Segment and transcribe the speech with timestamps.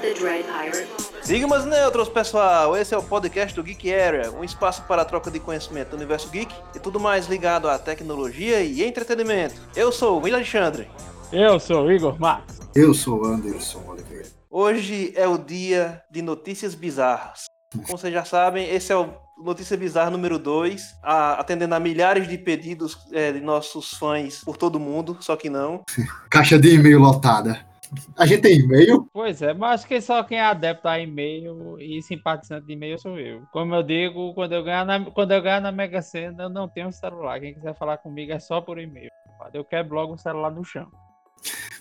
[0.00, 0.88] the Dread Pirate.
[1.22, 2.74] Sigmas neutros, pessoal!
[2.76, 5.96] Esse é o podcast do Geek Area, um espaço para a troca de conhecimento do
[5.96, 9.56] universo geek e tudo mais ligado à tecnologia e entretenimento.
[9.76, 10.88] Eu sou o Will Alexandre.
[11.30, 12.60] Eu sou o Igor Max.
[12.74, 14.28] Eu sou Anderson Oliveira.
[14.50, 17.44] Hoje é o dia de notícias bizarras.
[17.72, 19.10] Como vocês já sabem, esse é o
[19.42, 24.78] Notícia Bizarra número 2, atendendo a milhares de pedidos é, de nossos fãs por todo
[24.78, 25.82] mundo, só que não.
[26.28, 27.69] Caixa de e-mail lotada.
[28.16, 29.08] A gente tem e-mail?
[29.12, 32.98] Pois é, mas acho que só quem é adepto a e-mail e simpatizante de e-mail
[32.98, 33.42] sou eu.
[33.52, 36.68] Como eu digo, quando eu ganhar na, quando eu ganhar na Mega Sena, eu não
[36.68, 37.40] tenho celular.
[37.40, 39.10] Quem quiser falar comigo é só por e-mail.
[39.52, 40.86] Eu quebro logo o celular no chão.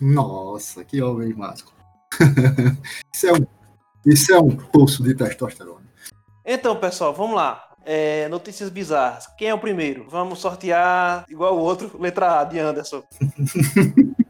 [0.01, 1.73] Nossa, que homem mágico.
[3.13, 3.45] isso, é um,
[4.05, 5.87] isso é um poço de testosterona.
[6.45, 7.65] Então, pessoal, vamos lá.
[7.85, 9.27] É, notícias bizarras.
[9.37, 10.07] Quem é o primeiro?
[10.09, 13.03] Vamos sortear igual o outro, letra A de Anderson.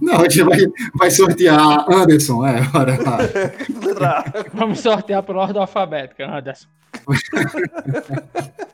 [0.00, 0.58] Não, a gente vai,
[0.94, 3.18] vai sortear Anderson, é, bora lá.
[3.86, 4.24] letra A.
[4.54, 6.68] Vamos sortear por ordem alfabética, Anderson.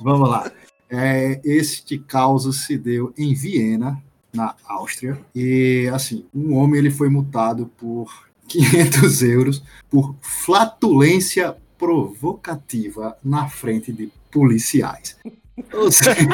[0.00, 0.50] Vamos lá.
[0.90, 4.02] É, este caso se deu em Viena,
[4.32, 5.18] na Áustria.
[5.34, 8.10] E, assim, um homem ele foi multado por
[8.48, 15.16] 500 euros por flatulência provocativa na frente de policiais.
[15.72, 16.26] Ou seja...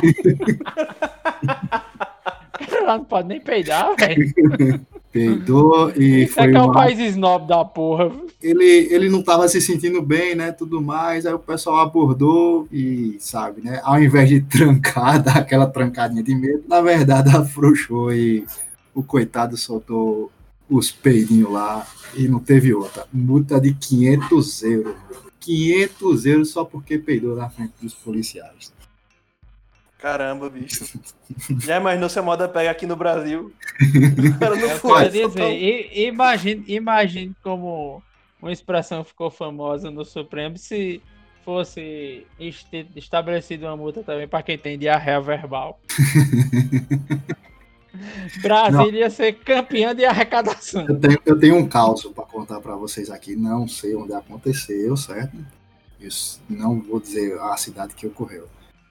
[2.96, 4.80] não pode nem peidar, velho.
[5.12, 6.70] Peidou e Isso foi é que é uma...
[6.70, 8.10] um país snob da porra.
[8.42, 13.16] ele, ele não estava se sentindo bem, né, tudo mais, aí o pessoal abordou e,
[13.18, 18.44] sabe, né, ao invés de trancar, dar aquela trancadinha de medo, na verdade afrouxou e
[18.94, 20.30] o coitado soltou
[20.68, 23.06] os peidinhos lá e não teve outra.
[23.12, 24.94] Multa de 500 euros.
[25.40, 28.72] 500 euros só porque peidou na frente dos policiais.
[29.98, 30.86] Caramba, bicho.
[31.60, 33.52] Já imaginou se a moda pega aqui no Brasil?
[34.38, 35.08] Cara não foi.
[35.08, 38.00] dizer, i- imagine, imagine como
[38.40, 41.02] uma expressão ficou famosa no Supremo se
[41.44, 42.24] fosse
[42.94, 45.80] estabelecida uma multa também para quem tem diarreia verbal.
[48.40, 50.86] Brasília ia ser campeã de arrecadação.
[50.86, 53.34] Eu tenho, eu tenho um caos para contar para vocês aqui.
[53.34, 55.36] Não sei onde aconteceu, certo?
[56.00, 58.46] Isso, não vou dizer a cidade que ocorreu.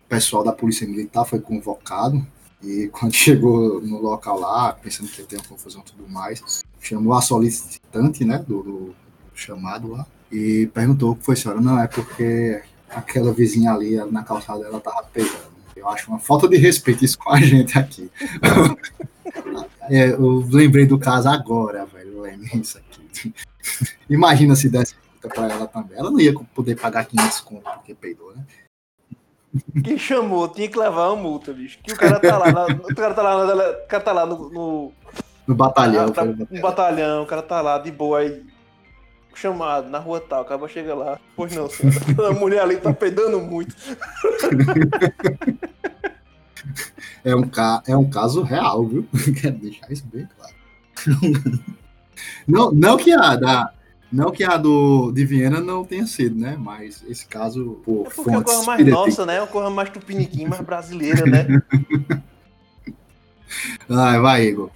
[0.08, 2.26] Pessoal da Polícia Militar foi convocado
[2.64, 6.64] e quando chegou no local lá, pensando que ia ter uma confusão e tudo mais,
[6.80, 8.96] chamou a solicitante, né, do, do
[9.34, 11.62] chamado lá e perguntou o que foi, senhora.
[11.62, 15.58] Não, é porque aquela vizinha ali na calçada ela tava pegando.
[15.76, 18.10] Eu acho uma falta de respeito isso com a gente aqui.
[19.90, 22.22] É, eu lembrei do caso agora, velho.
[22.22, 23.34] Lembrei isso aqui.
[24.10, 25.98] Imagina se desse pra ela também.
[25.98, 28.46] Ela não ia poder pagar 500 conto porque peidou, né?
[29.84, 31.80] Quem chamou tinha que levar uma multa, bicho.
[31.84, 34.26] Que o cara tá lá, na- o cara tá lá, na- o cara tá lá
[34.26, 34.92] no, no,
[35.48, 36.10] No batalhão.
[36.12, 37.24] tá- no batalhão.
[37.24, 38.44] o cara tá lá de boa aí.
[39.36, 41.20] Chamado na rua tal, o cara chega lá.
[41.36, 42.00] Pois não, senhora.
[42.30, 43.76] A mulher ali tá peidando muito.
[47.24, 47.84] É, um ca...
[47.88, 49.08] é um caso real, viu?
[49.42, 50.54] Quero deixar isso bem claro.
[52.48, 53.72] Não, não que a da.
[54.12, 56.56] Não que a do de Viena não tenha sido, né?
[56.58, 59.40] Mas esse caso, por É porque é uma coisa mais nossa, né?
[59.42, 61.46] Uma coisa mais tupiniquim, mais brasileira, né?
[63.90, 64.70] Ai, vai, Igor.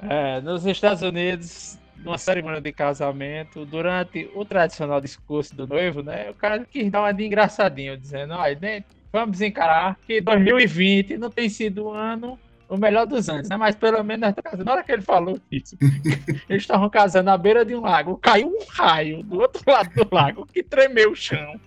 [0.00, 6.30] É, nos Estados Unidos, numa cerimônia de casamento, durante o tradicional discurso do noivo, né,
[6.30, 11.30] o cara quis dar uma de engraçadinho, dizendo, olha, né, vamos encarar que 2020 não
[11.30, 13.56] tem sido um ano o melhor dos anos, né?
[13.56, 14.34] Mas pelo menos.
[14.64, 15.76] Na hora que ele falou isso,
[16.48, 20.14] eles estavam casando à beira de um lago, caiu um raio do outro lado do
[20.14, 21.60] lago que tremeu o chão.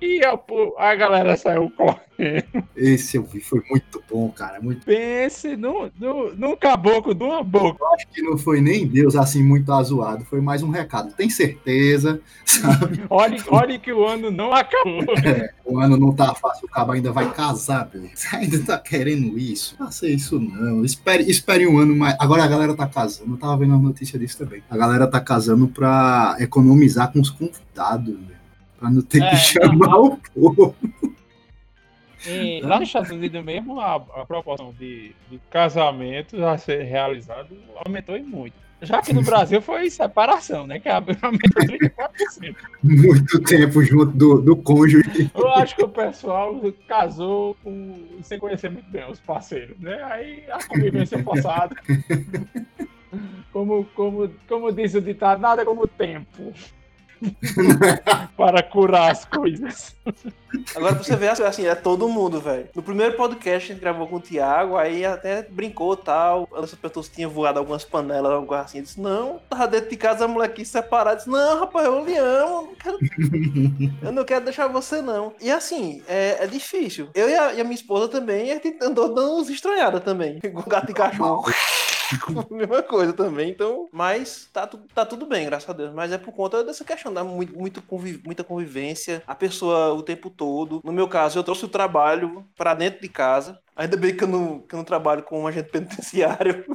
[0.00, 0.38] E a,
[0.78, 2.02] a galera saiu correndo.
[2.76, 4.60] Esse eu vi, foi muito bom, cara.
[4.60, 7.84] Muito Pense no, no, num caboclo de uma boca.
[7.94, 11.12] acho que não foi nem Deus assim muito azoado, foi mais um recado.
[11.14, 13.02] Tem certeza, sabe?
[13.10, 15.04] Olhe, olhe que o ano não acabou.
[15.64, 18.12] O ano não tá fácil, o cabo ainda vai casar, beleza?
[18.14, 19.76] Você ainda tá querendo isso?
[19.92, 20.82] Faça isso não.
[20.86, 22.16] Espere, espere um ano mais.
[22.18, 24.62] Agora a galera tá casando, eu tava vendo a notícia disso também.
[24.70, 28.40] A galera tá casando pra economizar com os convidados, velho.
[28.80, 30.74] Pra não ter É, que chamar o povo.
[32.26, 37.54] E lá nos Estados Unidos mesmo, a, a proporção de, de casamentos a ser realizado
[37.84, 38.54] aumentou em muito.
[38.82, 40.80] Já que no Brasil foi separação, né?
[40.80, 42.56] Que aumentou 34%.
[42.82, 45.30] Muito tempo junto do, do cônjuge.
[45.34, 50.02] Eu acho que o pessoal casou com, sem conhecer muito bem os parceiros, né?
[50.04, 51.76] Aí a convivência forçada.
[53.52, 56.54] Como, como, como diz o ditado, nada como o tempo.
[58.36, 59.94] para curar as coisas.
[60.74, 62.68] Agora pra você ver, assim, é todo mundo, velho.
[62.74, 66.46] No primeiro podcast a gente gravou com o Thiago, aí até brincou e tal.
[66.46, 68.78] Perguntou se tinha voado algumas panelas, alguma coisa assim.
[68.78, 71.16] Eu disse, não, tava dentro de casa, a aqui separada.
[71.16, 72.62] Disse, não, rapaz, eu lhe amo.
[72.62, 72.98] Não quero...
[74.02, 75.32] eu não quero deixar você, não.
[75.40, 77.08] E assim, é, é difícil.
[77.14, 80.40] Eu e a, e a, minha esposa também, a gente andou dando uns estranhadas também.
[80.52, 81.50] Com gato e cachorro.
[82.50, 83.88] mesma coisa também, então.
[83.92, 85.92] Mas tá, tá tudo bem, graças a Deus.
[85.92, 90.02] Mas é por conta dessa questão da muito, muito conviv muita convivência, a pessoa o
[90.02, 90.80] tempo todo.
[90.84, 93.58] No meu caso, eu trouxe o trabalho para dentro de casa.
[93.74, 96.64] Ainda bem que eu não, que eu não trabalho com um agente penitenciário.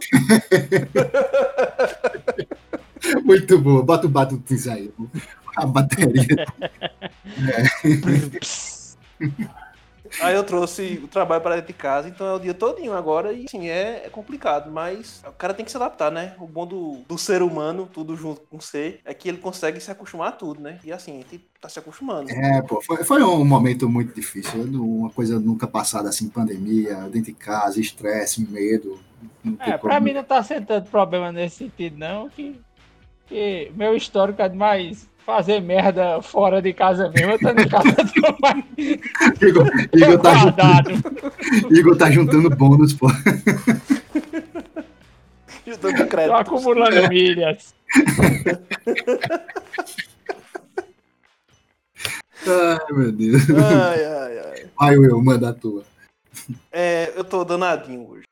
[3.24, 3.84] Muito boa.
[3.84, 4.92] Bota o batuto aí.
[5.56, 6.46] A bateria.
[9.22, 9.58] é.
[10.22, 13.32] Aí eu trouxe o trabalho para dentro de casa, então é o dia todinho agora
[13.32, 16.36] e assim, é, é, complicado, mas o cara tem que se adaptar, né?
[16.40, 19.80] O bom do, do ser humano, tudo junto com o ser, é que ele consegue
[19.80, 20.80] se acostumar a tudo, né?
[20.84, 22.30] E assim, ele tá se acostumando.
[22.30, 27.32] É, pô, foi, foi um momento muito difícil, uma coisa nunca passada assim, pandemia, dentro
[27.32, 29.00] de casa, estresse, medo.
[29.60, 32.60] É, pra mim não tá sendo tanto problema nesse sentido, não, que,
[33.28, 37.92] que meu histórico é mais fazer merda fora de casa mesmo, eu tô em casa
[38.16, 38.64] do pai.
[39.42, 40.92] Igor, Igor, tá juntando,
[41.70, 43.08] Igor tá juntando bônus, pô.
[45.68, 46.32] Juntando crédito.
[46.32, 47.76] Tô acumulando milhas.
[52.48, 53.50] Ai, meu Deus.
[53.50, 54.66] Ai, ai, ai.
[54.80, 55.84] Vai, Will, manda a tua.
[56.72, 58.24] É, eu tô danadinho hoje.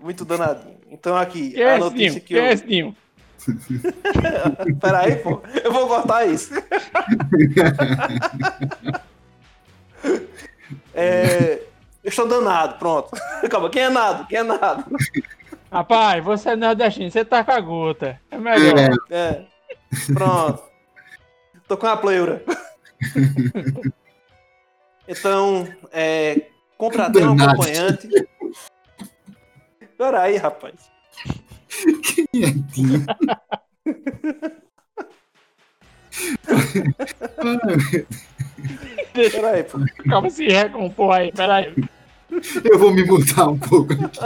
[0.00, 0.78] Muito danadinho.
[0.90, 2.42] Então aqui, que a notícia que, que eu...
[2.42, 2.54] É,
[4.80, 5.42] Peraí, pô.
[5.62, 6.52] Eu vou cortar isso.
[10.94, 11.62] é,
[12.02, 13.10] eu estou danado, pronto.
[13.50, 14.24] Calma, quem é nada?
[14.24, 14.84] Quem é nada?
[15.70, 18.20] Rapaz, você é nordestino, você tá com a gota.
[18.30, 18.78] É melhor.
[19.10, 19.16] É.
[19.16, 19.46] é.
[20.12, 20.62] Pronto.
[21.68, 22.44] Tô com a pleura.
[25.08, 28.08] Então, é, contratei um acompanhante.
[29.96, 30.95] Peraí, rapaz.
[32.02, 32.52] Quem é
[39.12, 39.78] Peraí, pô.
[40.08, 41.74] Calma se recompor aí, peraí.
[42.64, 44.18] Eu vou me mudar um pouco aqui.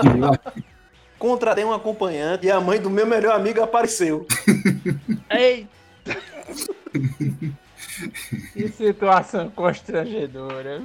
[1.19, 4.27] Contratei um acompanhante e a mãe do meu melhor amigo apareceu.
[5.31, 5.69] Eita!
[8.55, 10.83] que situação constrangedora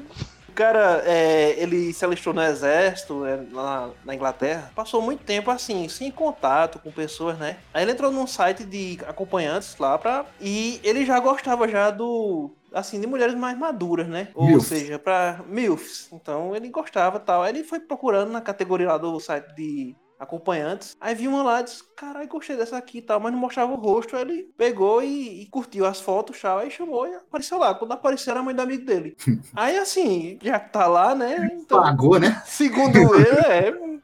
[0.55, 5.87] cara, é, ele se alistou no exército é, lá na Inglaterra, passou muito tempo assim,
[5.89, 7.57] sem contato com pessoas, né?
[7.73, 10.25] Aí ele entrou num site de acompanhantes lá pra.
[10.39, 12.51] E ele já gostava já do.
[12.73, 14.29] Assim, de mulheres mais maduras, né?
[14.35, 16.09] Ou seja, pra MILFs.
[16.11, 17.43] Então ele gostava tal.
[17.43, 20.95] Aí ele foi procurando na categoria lá do site de acompanhantes.
[20.99, 23.71] Aí vi uma lá e disse, caralho, gostei dessa aqui e tal, mas não mostrava
[23.73, 24.15] o rosto.
[24.15, 27.73] Aí ele pegou e, e curtiu as fotos, tal, aí chamou e apareceu lá.
[27.73, 29.15] Quando apareceu era a mãe do amigo dele.
[29.55, 31.49] aí assim, já que tá lá, né?
[31.53, 32.41] Então, Pagou, né?
[32.45, 33.95] Segundo ele, é.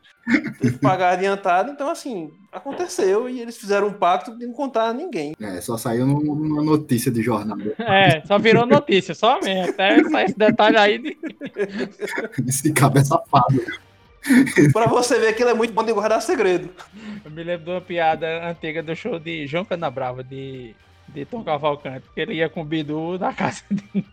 [0.59, 4.89] Teve que pagar adiantado, então assim, aconteceu e eles fizeram um pacto de não contar
[4.89, 5.35] a ninguém.
[5.41, 7.57] É, só saiu numa notícia de jornal.
[7.79, 9.71] É, só virou notícia, só mesmo.
[9.71, 11.17] Até esse detalhe aí de.
[12.47, 13.61] Esse cabeça safado.
[14.71, 16.69] pra você ver que ele é muito bom de guardar segredo.
[17.23, 20.75] Eu me lembro de uma piada antiga do show de João Canabrava, de,
[21.07, 24.06] de Tom Cavalcante, que ele ia com o Bidu na casa de...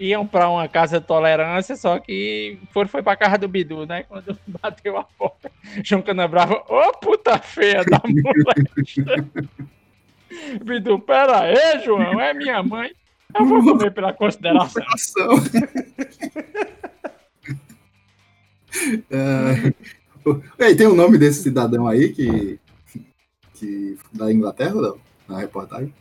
[0.00, 4.04] Iam pra uma casa de tolerância, só que foram, foi pra casa do Bidu, né?
[4.04, 5.50] Quando bateu a porta,
[5.84, 9.26] João Canabrava, ô oh, puta feia da mulher.
[10.64, 12.90] Bidu, pera aí, João, é minha mãe.
[13.34, 14.82] Eu vou comer pela consideração.
[19.10, 22.58] É, tem o um nome desse cidadão aí que,
[23.54, 24.98] que da Inglaterra, não?
[25.28, 25.92] Na reportagem?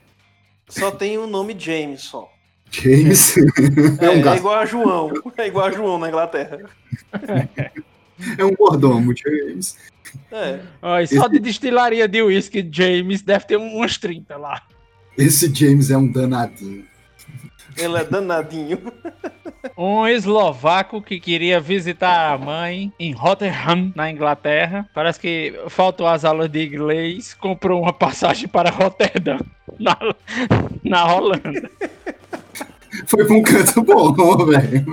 [0.67, 2.31] Só tem o nome James só.
[2.71, 3.35] James?
[3.37, 3.41] É,
[4.05, 5.11] é, um é igual a João.
[5.37, 6.59] É igual a João na Inglaterra.
[8.37, 9.77] É um mordomo, James.
[10.31, 10.61] É.
[10.81, 11.29] Só Esse...
[11.29, 14.61] de destilaria de whisky, James deve ter umas 30 lá.
[15.17, 16.85] Esse James é um danadinho.
[17.77, 18.79] Ele é danadinho.
[19.77, 24.89] Um eslovaco que queria visitar a mãe em Rotterdam, na Inglaterra.
[24.93, 29.39] Parece que faltou as aulas de inglês, comprou uma passagem para Rotterdam,
[29.79, 29.97] na,
[30.83, 31.69] na Holanda.
[33.05, 34.13] Foi pra um canto bom,
[34.45, 34.85] velho.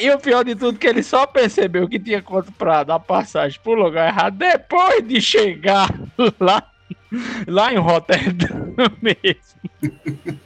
[0.00, 3.74] E o pior de tudo, que ele só percebeu que tinha comprado a passagem pro
[3.74, 5.92] lugar errado depois de chegar
[6.38, 6.62] lá,
[7.46, 10.36] lá em Rotterdam mesmo.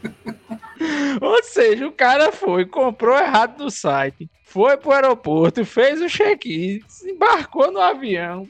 [1.21, 6.81] Ou seja, o cara foi, comprou errado no site, foi pro aeroporto, fez o check-in,
[7.05, 8.49] embarcou no avião,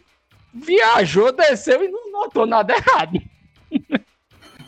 [0.54, 3.20] viajou, desceu e não notou nada errado.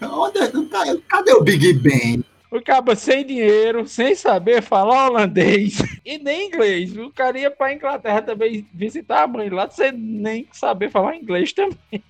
[0.02, 2.24] É cadê o Big Ben?
[2.52, 6.94] O cabo sem dinheiro, sem saber falar holandês e nem inglês.
[6.94, 11.54] O cara ia pra Inglaterra também visitar a mãe lá, sem nem saber falar inglês
[11.54, 12.02] também.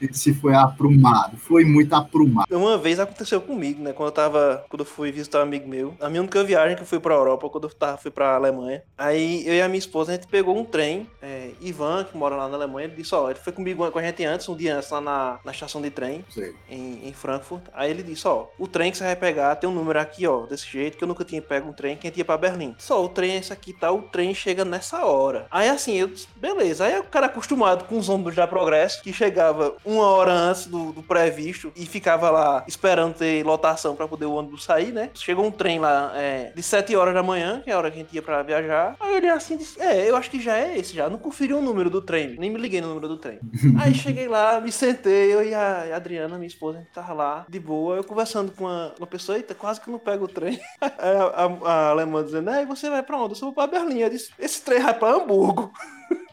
[0.00, 2.46] Ele se foi aprumado, foi muito aprumado.
[2.56, 3.92] Uma vez aconteceu comigo, né?
[3.92, 4.64] Quando eu tava.
[4.68, 5.96] Quando eu fui visitar um amigo meu.
[6.00, 8.84] A minha única viagem que eu fui pra Europa, quando eu tava, fui pra Alemanha.
[8.96, 11.08] Aí eu e a minha esposa, a gente pegou um trem.
[11.20, 14.02] É, Ivan, que mora lá na Alemanha, ele disse: Ó, ele foi comigo com a
[14.02, 16.24] gente antes, um dia antes, lá na, na estação de trem,
[16.68, 17.64] em, em Frankfurt.
[17.74, 20.46] Aí ele disse: Ó, o trem que você vai pegar tem um número aqui, ó,
[20.46, 22.74] desse jeito, que eu nunca tinha pego um trem que ia pra Berlim.
[22.78, 23.90] Só o trem é esse aqui, tá?
[23.90, 25.46] O trem chega nessa hora.
[25.50, 26.84] Aí assim, eu disse, beleza.
[26.84, 30.92] Aí o cara acostumado com os ônibus da Progresso, que chegava uma hora antes do,
[30.92, 35.10] do previsto e ficava lá esperando ter lotação para poder o ônibus sair, né?
[35.14, 37.98] Chegou um trem lá é, de 7 horas da manhã, que é a hora que
[37.98, 38.96] a gente ia pra viajar.
[39.00, 41.08] Aí olhei assim disse, é, eu acho que já é esse já.
[41.08, 43.38] Não conferi o número do trem, nem me liguei no número do trem.
[43.80, 47.12] Aí cheguei lá, me sentei, eu e a, a Adriana, minha esposa, a gente tava
[47.12, 50.28] lá, de boa, eu conversando com uma, uma pessoa, eita, quase que não pego o
[50.28, 50.60] trem.
[50.80, 53.32] A, a, a alemã dizendo, aí você vai pra onde?
[53.32, 53.98] Eu sou pra Berlim.
[54.00, 55.72] Eu disse, esse trem vai pra Hamburgo.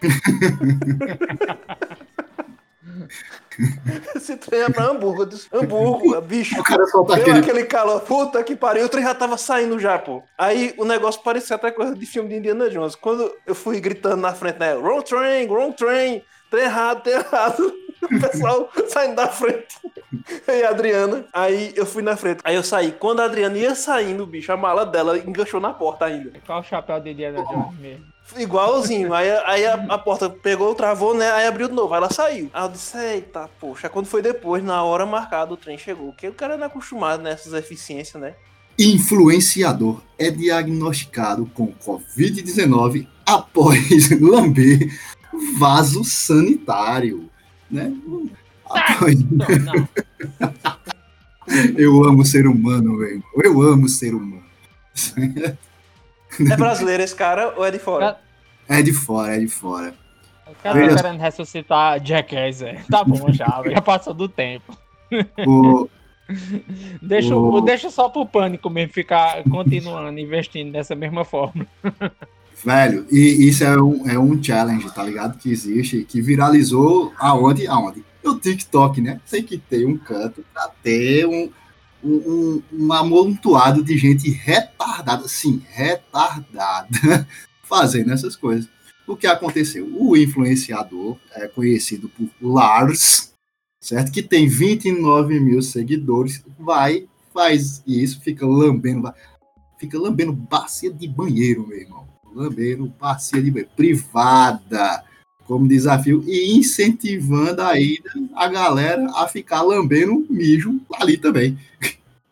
[4.15, 5.23] Esse trem é pra Hamburgo.
[5.23, 6.59] Eu disse, Hamburgo, bicho.
[6.59, 7.39] O cara só tá Deu aquele...
[7.39, 8.01] aquele calor.
[8.01, 8.85] Puta que pariu.
[8.85, 10.21] O trem já tava saindo já, pô.
[10.37, 12.95] Aí o negócio parecia até coisa de filme de Indiana Jones.
[12.95, 14.75] Quando eu fui gritando na frente, né?
[14.75, 16.23] Wrong train, wrong train.
[16.51, 17.73] Trem errado, trem errado.
[17.99, 19.75] O pessoal saindo da frente.
[20.47, 21.25] E a Adriana.
[21.33, 22.39] Aí eu fui na frente.
[22.43, 22.91] Aí eu saí.
[22.91, 26.31] Quando a Adriana ia saindo, bicho, a mala dela enganchou na porta ainda.
[26.45, 28.05] Qual o chapéu de Indiana Jones mesmo?
[28.35, 29.13] Igualzinho.
[29.13, 31.31] Aí, aí a, a porta pegou, travou, né?
[31.31, 31.93] Aí abriu de novo.
[31.93, 32.49] Aí ela saiu.
[32.53, 33.89] Aí eu disse, eita, poxa.
[33.89, 36.11] Quando foi depois, na hora marcada, o trem chegou.
[36.11, 38.35] Porque o cara não é acostumado nessas eficiências, né?
[38.79, 44.87] Influenciador é diagnosticado com Covid-19 após lamber
[45.57, 47.29] vaso sanitário.
[47.69, 47.91] Né?
[49.31, 49.89] Não, não.
[51.77, 53.23] Eu amo ser humano, velho.
[53.43, 54.43] Eu amo ser humano.
[56.39, 58.17] É brasileiro esse cara ou é de fora?
[58.67, 59.93] É de fora, é de fora.
[60.45, 62.81] O cara Veja- tá querendo ressuscitar Jackass, é.
[62.89, 64.77] Tá bom já, já passou do tempo.
[65.47, 65.89] O,
[67.01, 71.65] Deixa, O- deixa só pro pânico mesmo ficar continuando investindo dessa mesma forma.
[72.65, 75.37] velho, e isso é um, é um challenge, tá ligado?
[75.37, 77.65] Que existe, que viralizou aonde?
[77.67, 78.03] Aonde?
[78.27, 79.21] No TikTok, né?
[79.31, 81.49] Tem que ter um canto pra ter um,
[82.03, 87.25] um, um, amontoado de gente retardada, sim, retardada,
[87.63, 88.67] fazendo essas coisas.
[89.07, 89.89] O que aconteceu?
[89.97, 93.31] O influenciador é conhecido por Lars,
[93.79, 94.11] certo?
[94.11, 99.09] Que tem 29 mil seguidores, vai, faz isso, fica lambendo,
[99.79, 102.05] fica lambendo bacia de banheiro, meu irmão.
[102.35, 105.06] Lambendo bacia de banheiro, privada,
[105.47, 111.57] como desafio, e incentivando ainda a galera a ficar lambendo mijo ali também.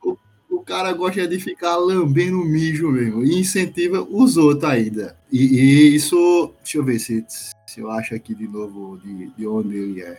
[0.04, 0.18] O,
[0.50, 5.16] o cara gosta de ficar lambendo mijo mesmo, e incentiva os outros ainda.
[5.32, 7.26] E, e isso, deixa eu ver se,
[7.66, 10.18] se eu acho aqui de novo de, de onde ele é.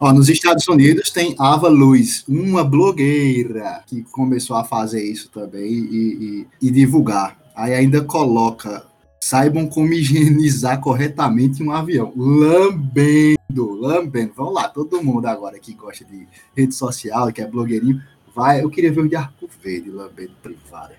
[0.00, 5.64] Ó, nos Estados Unidos tem Ava Luz, uma blogueira que começou a fazer isso também
[5.70, 7.38] e, e- e divulgar.
[7.54, 8.84] Aí ainda coloca,
[9.24, 12.12] saibam como higienizar corretamente um avião.
[12.14, 14.34] Lambendo, lambendo.
[14.36, 18.02] Vamos lá, todo mundo agora que gosta de rede social, que é blogueirinho,
[18.34, 18.62] vai.
[18.62, 20.94] Eu queria ver o de arco verde lambendo privada.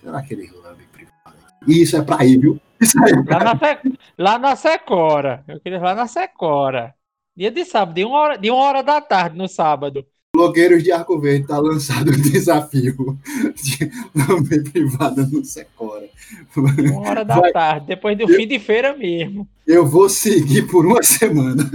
[0.00, 1.36] Será que ele lambe privada?
[1.68, 2.58] Isso é pra ir, viu?
[2.80, 5.44] Isso aí é Lá na, Se- lá na Secora.
[5.46, 6.94] Eu queria lá na Secora.
[7.36, 10.06] Dia de sábado, de uma hora, de uma hora da tarde no sábado.
[10.40, 13.18] Blogueiros de Arco Verde tá lançado o desafio
[13.54, 16.08] de lamber privada no Secora.
[16.56, 17.52] Uma hora da Vai.
[17.52, 19.46] tarde, depois do fim de feira mesmo.
[19.66, 21.70] Eu vou seguir por uma semana.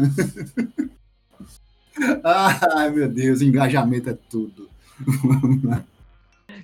[2.23, 4.67] Ai, meu Deus, engajamento é tudo.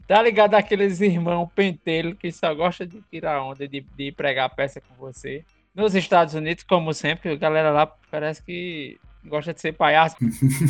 [0.08, 4.82] Tá ligado aqueles irmãos pentelho que só gosta de tirar onda, de, de pregar peça
[4.82, 5.46] com você.
[5.76, 10.16] Nos Estados Unidos, como sempre, a galera lá parece que gosta de ser palhaço.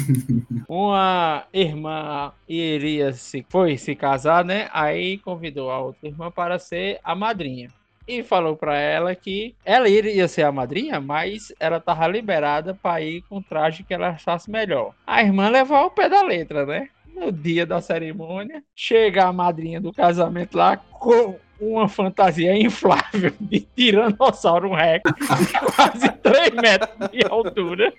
[0.67, 4.69] Uma irmã iria se foi se casar, né?
[4.73, 7.69] Aí convidou a outra irmã para ser a madrinha.
[8.07, 13.01] E falou para ela que ela iria ser a madrinha, mas ela tava liberada para
[13.01, 14.93] ir com o traje que ela achasse melhor.
[15.05, 16.89] A irmã levou ao pé da letra, né?
[17.13, 23.59] no dia da cerimônia, chega a madrinha do casamento lá com uma fantasia inflável de
[23.61, 25.03] Tiranossauro Rex,
[25.75, 27.93] quase 3 metros de altura.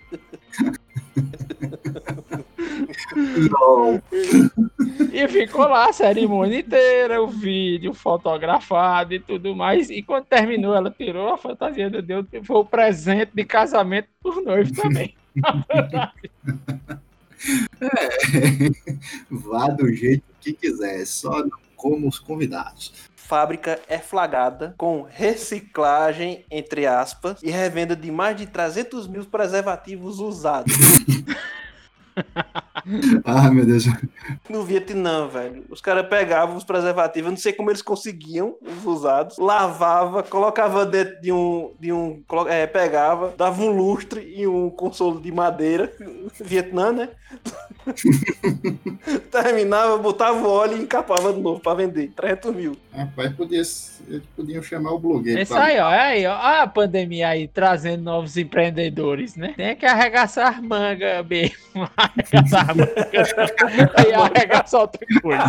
[5.12, 9.90] E ficou lá a cerimônia inteira, o vídeo fotografado e tudo mais.
[9.90, 14.08] E quando terminou, ela tirou a fantasia do Deus, que foi o presente de casamento
[14.22, 15.14] dos noivos também.
[17.80, 18.70] É,
[19.28, 22.94] vá do jeito que quiser, só não como os convidados.
[23.16, 30.20] Fábrica é flagrada com reciclagem, entre aspas, e revenda de mais de 300 mil preservativos
[30.20, 30.72] usados.
[33.24, 33.84] Ah, meu Deus.
[34.48, 35.64] no Vietnã, velho.
[35.70, 40.84] Os caras pegavam os preservativos, eu não sei como eles conseguiam os usados, lavava, colocava
[40.84, 41.72] dentro de um.
[41.78, 45.92] De um é, pegava, dava um lustre e um consolo de madeira.
[46.40, 47.08] Vietnã, né?
[49.30, 52.12] Terminava, botava o óleo e encapava de novo pra vender.
[52.14, 52.76] 300 mil.
[52.92, 54.00] Rapaz, podia, eles
[54.36, 55.40] podiam chamar o blogueiro.
[55.40, 55.90] Isso aí, ó.
[55.90, 56.34] É aí, ó.
[56.34, 59.54] Olha a pandemia aí trazendo novos empreendedores, né?
[59.56, 61.56] Tem que arregaçar manga mesmo.
[62.02, 62.92] Arregaçar manga.
[64.08, 65.44] e arregaçar outra coisa.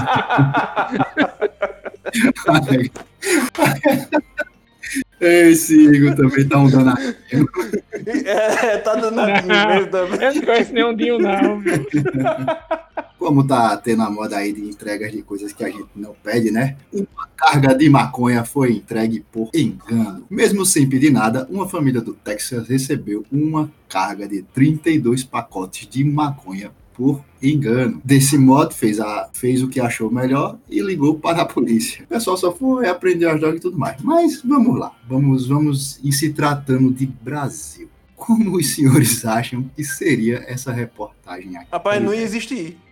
[5.19, 7.15] Esse Igor também tá um danadinho.
[8.25, 10.21] É, tá danadinho mesmo também.
[10.21, 11.85] Eu não conheço nenhum Dinho, não, viu?
[13.23, 16.51] Como tá tendo a moda aí de entregas de coisas que a gente não pede,
[16.51, 16.75] né?
[16.91, 20.25] Uma carga de maconha foi entregue por engano.
[20.29, 26.03] Mesmo sem pedir nada, uma família do Texas recebeu uma carga de 32 pacotes de
[26.03, 28.01] maconha por engano.
[28.03, 32.03] Desse modo, fez, a, fez o que achou melhor e ligou para a polícia.
[32.03, 34.01] O pessoal só foi aprender as drogas e tudo mais.
[34.01, 37.87] Mas vamos lá, vamos, vamos em se tratando de Brasil.
[38.17, 41.67] Como os senhores acham que seria essa reportagem aqui?
[41.71, 42.82] Rapaz, não ia existir.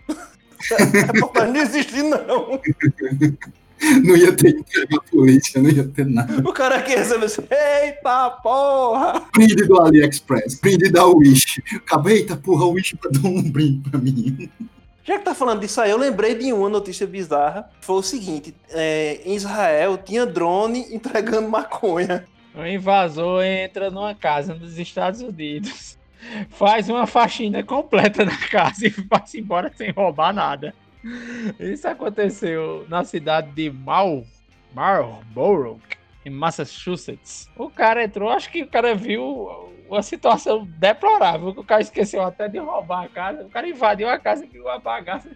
[1.13, 2.59] Reportagem não existe, não.
[4.03, 6.47] Não ia ter entrega à polícia, não ia ter nada.
[6.47, 9.23] O cara que recebeu assim, eita porra!
[9.33, 11.63] Brinde do AliExpress, brinde da Wish.
[11.77, 14.49] Acabei, eita porra, o Wish mandou um brinde pra mim.
[15.03, 17.69] Já que tá falando disso aí, eu lembrei de uma notícia bizarra.
[17.81, 22.23] Foi o seguinte: é, em Israel tinha drone entregando maconha.
[22.55, 25.97] Um invasor entra numa casa nos Estados Unidos,
[26.49, 30.73] faz uma faxina completa na casa e vai embora sem roubar nada.
[31.59, 34.23] Isso aconteceu na cidade de Mal,
[34.73, 35.79] Marlborough,
[36.25, 37.49] em Massachusetts.
[37.57, 39.49] O cara entrou, acho que o cara viu
[39.89, 43.43] uma situação deplorável, que o cara esqueceu até de roubar a casa.
[43.43, 45.29] O cara invadiu a casa e viu a bagaça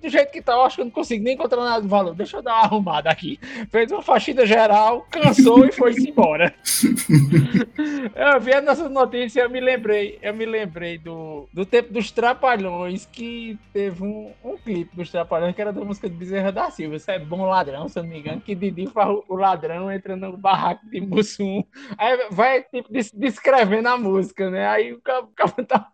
[0.00, 2.14] do jeito que tá, eu acho que eu não consigo nem encontrar nada de valor.
[2.14, 3.38] Deixa eu dar uma arrumada aqui.
[3.70, 6.54] Fez uma faxina geral, cansou e foi-se embora.
[8.14, 8.52] eu vi
[8.88, 14.32] notícias, eu me lembrei, eu me lembrei do, do tempo dos Trapalhões, que teve um,
[14.44, 16.96] um clipe dos Trapalhões que era da música de Bezerra da Silva.
[16.96, 20.16] Isso é bom ladrão, se eu não me engano, que Didi faz o ladrão entra
[20.16, 21.62] no barraco de Mussum.
[21.98, 24.66] Aí vai tipo, descrevendo a música, né?
[24.66, 25.88] Aí o cara, o cara tá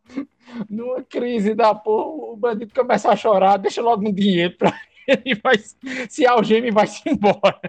[0.68, 4.72] numa crise da porra, o bandido começa a chorar, deixa logo um dinheiro pra
[5.06, 5.54] ele, vai,
[6.08, 7.60] se algema e vai-se embora.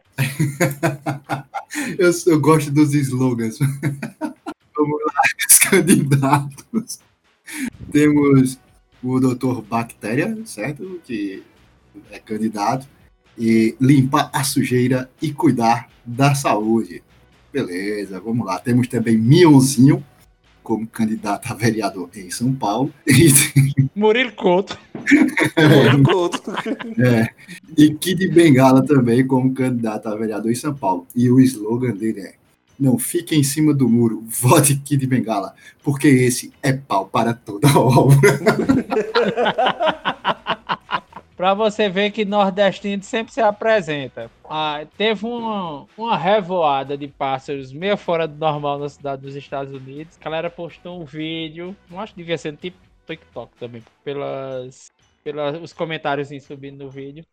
[1.98, 3.58] eu, eu gosto dos slogans.
[4.76, 7.00] Vamos lá, os candidatos.
[7.92, 8.60] Temos
[9.04, 11.00] o doutor Bactéria, certo?
[11.06, 11.44] Que
[12.12, 12.88] é candidato.
[13.38, 17.04] E limpar a sujeira e cuidar da saúde.
[17.52, 18.60] Beleza, vamos lá.
[18.60, 20.04] Temos também Mionzinho,
[20.64, 22.92] como candidato a vereador em São Paulo.
[23.96, 24.78] Murilo Couto.
[25.58, 26.42] Murilo Couto.
[27.00, 27.30] É,
[27.78, 31.06] e Kid Bengala também como candidato a vereador em São Paulo.
[31.16, 32.34] E o slogan dele é
[32.80, 37.68] não fique em cima do muro, vote Kid Bengala, porque esse é pau para toda
[37.78, 38.18] obra.
[41.44, 44.32] para você ver que nordestino sempre se apresenta.
[44.50, 49.74] Ah, teve uma, uma revoada de pássaros meio fora do normal na cidade dos Estados
[49.74, 50.18] Unidos.
[50.22, 54.90] A galera postou um vídeo, não acho que devia ser tipo TikTok também, pelas,
[55.22, 57.26] pelos comentários subindo no vídeo.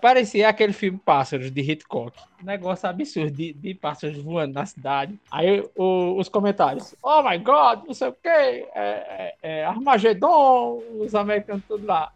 [0.00, 2.18] Parecia aquele filme Pássaros de Hitchcock.
[2.42, 5.16] Negócio absurdo de, de pássaros voando na cidade.
[5.30, 10.82] Aí o, os comentários: Oh my god, não sei o que, é, é, é Armagedon,
[10.98, 12.12] os americanos tudo lá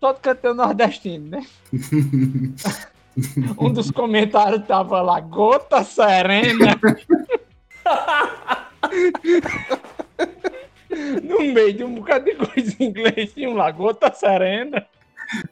[0.00, 1.46] todo cantando nordestino, né?
[3.58, 6.78] um dos comentários tava lá, gota serena.
[11.22, 14.86] no meio de um bocado de coisa em inglês, tinha um lá, gota serena.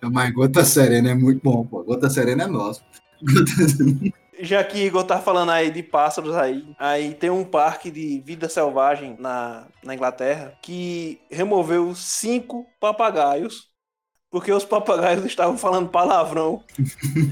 [0.00, 1.82] Mas gota serena é muito bom, pô.
[1.82, 2.82] Gota serena é nosso.
[4.40, 8.48] Já que Igor tá falando aí de pássaros aí, aí tem um parque de vida
[8.48, 13.68] selvagem na, na Inglaterra que removeu cinco papagaios
[14.34, 16.60] porque os papagaios estavam falando palavrão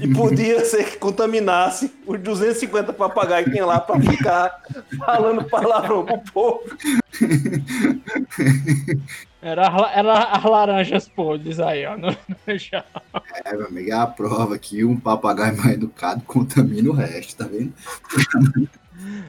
[0.01, 4.61] e podia ser que contaminasse os 250 papagaios que tinha lá para ficar
[4.99, 6.63] falando palavrão pro povo.
[9.41, 11.97] Era, era as laranjas podres aí, ó.
[11.97, 12.15] No,
[12.47, 12.81] no chão.
[13.43, 17.49] É, meu amigo, é a prova que um papagaio mais educado contamina o resto, tá
[17.51, 17.73] vendo?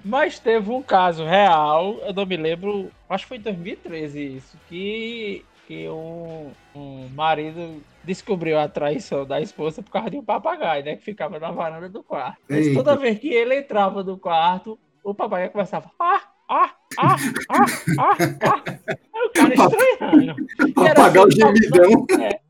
[0.04, 4.56] Mas teve um caso real, eu não me lembro, acho que foi em 2013 isso,
[4.68, 10.84] que que um, um marido descobriu a traição da esposa por causa de um papagaio,
[10.84, 10.96] né?
[10.96, 12.38] Que ficava na varanda do quarto.
[12.48, 15.90] Mas toda vez que ele entrava no quarto, o papagaio começava.
[15.98, 17.16] Ah, ah, ah,
[17.50, 17.66] ah,
[17.98, 18.62] ah, ah.
[19.14, 20.46] Aí o cara estranhando.
[20.74, 22.06] Papagaio gemidão.
[22.20, 22.40] É,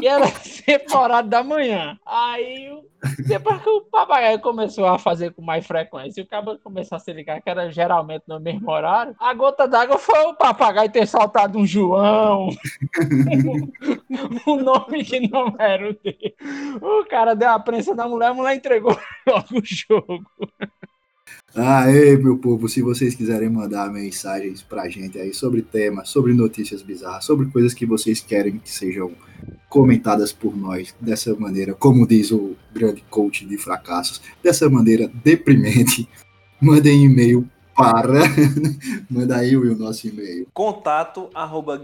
[0.00, 1.98] e era sempre horário da manhã.
[2.06, 2.78] Aí,
[3.26, 6.98] depois que o papagaio começou a fazer com mais frequência, e o cara começou a
[6.98, 11.06] se ligar que era geralmente no mesmo horário, a gota d'água foi o papagaio ter
[11.06, 12.48] saltado um João,
[14.46, 16.34] um nome que não era o dele.
[16.80, 20.26] O cara deu a prensa da mulher, a mulher entregou logo o jogo.
[21.54, 26.80] Aê, meu povo, se vocês quiserem mandar mensagens pra gente aí sobre temas, sobre notícias
[26.80, 29.10] bizarras, sobre coisas que vocês querem que sejam
[29.68, 36.08] comentadas por nós dessa maneira, como diz o grande coach de fracassos, dessa maneira deprimente,
[36.62, 38.20] mandem e-mail para.
[39.10, 40.46] Manda aí o nosso e-mail.
[40.52, 41.82] Contato arroba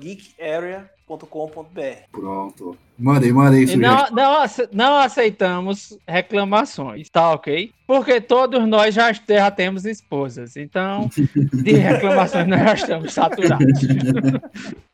[1.06, 2.08] geekarea.com.br.
[2.10, 2.76] Pronto.
[2.98, 7.72] Mandem, mandem E não, não, não aceitamos reclamações, tá ok?
[7.86, 10.56] Porque todos nós já, já temos esposas.
[10.56, 11.08] Então,
[11.52, 13.80] de reclamações nós já estamos saturados.